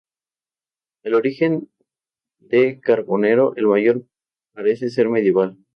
El 1.03 1.13
origen 1.13 1.69
de 2.39 2.79
Carbonero 2.79 3.55
el 3.55 3.67
Mayor 3.67 4.03
parece 4.51 4.89
ser 4.89 5.09
medieval. 5.09 5.59